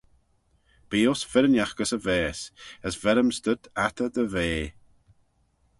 Bee 0.89 1.03
uss 1.11 1.21
firrinagh 1.31 1.75
gys 1.77 1.95
y 1.97 1.99
vaase, 2.05 2.45
as 2.87 2.95
veryms 3.03 3.37
dhyt 3.45 3.63
attey 3.85 4.09
dy 4.15 4.25
vea. 4.33 4.65